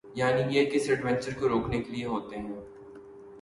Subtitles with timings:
[0.15, 2.61] یعنی یہ کسی ایڈونچر کو روکنے کے لئے ہوتے ہیں۔